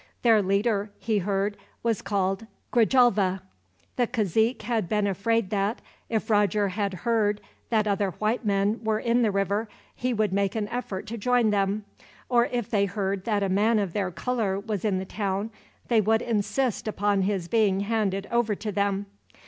Their 0.23 0.41
leader, 0.41 0.89
he 0.97 1.19
heard, 1.19 1.57
was 1.83 2.01
called 2.01 2.47
Grijalva. 2.71 3.43
The 3.97 4.07
cazique 4.07 4.63
had 4.63 4.89
been 4.89 5.05
afraid 5.05 5.51
that, 5.51 5.79
if 6.09 6.31
Roger 6.31 6.69
had 6.69 7.05
heard 7.05 7.39
that 7.69 7.85
other 7.87 8.09
white 8.09 8.43
men 8.43 8.83
were 8.83 8.97
in 8.97 9.21
the 9.21 9.29
river, 9.29 9.69
he 9.93 10.11
would 10.11 10.33
make 10.33 10.55
an 10.55 10.67
effort 10.69 11.05
to 11.05 11.19
join 11.19 11.51
them; 11.51 11.85
or 12.29 12.47
if 12.47 12.67
they 12.67 12.85
heard 12.85 13.25
that 13.25 13.43
a 13.43 13.47
man 13.49 13.77
of 13.77 13.93
their 13.93 14.09
color 14.09 14.59
was 14.59 14.83
in 14.83 14.97
the 14.97 15.05
town, 15.05 15.51
they 15.87 16.01
would 16.01 16.23
insist 16.23 16.87
upon 16.87 17.21
his 17.21 17.47
being 17.47 17.81
handed 17.81 18.27
over 18.31 18.55
to 18.55 18.71
them. 18.71 19.05